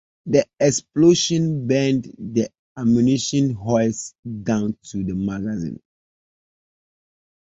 The 0.25 0.47
explosion 0.59 1.67
burned 1.67 2.05
the 2.17 2.49
ammunition 2.75 3.51
hoist 3.51 4.15
down 4.41 4.75
to 4.85 5.03
the 5.03 5.13
magazine. 5.13 5.79